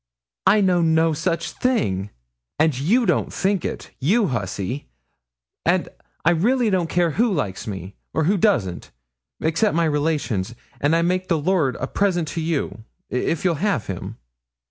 'I 0.47 0.61
know 0.61 0.81
no 0.81 1.13
such 1.13 1.51
thing; 1.51 2.09
and 2.57 2.75
you 2.75 3.05
don't 3.05 3.31
think 3.31 3.63
it, 3.63 3.91
you 3.99 4.29
hussy, 4.29 4.87
and 5.63 5.89
I 6.25 6.31
really 6.31 6.71
don't 6.71 6.89
care 6.89 7.11
who 7.11 7.31
likes 7.31 7.67
me 7.67 7.93
or 8.11 8.23
who 8.23 8.35
doesn't, 8.35 8.89
except 9.41 9.75
my 9.75 9.85
relations; 9.85 10.55
and 10.79 10.95
I 10.95 11.03
make 11.03 11.27
the 11.27 11.37
lord 11.37 11.75
a 11.75 11.85
present 11.85 12.27
to 12.29 12.41
you, 12.41 12.83
if 13.11 13.45
you'll 13.45 13.61
have 13.63 13.85
him.' 13.85 14.17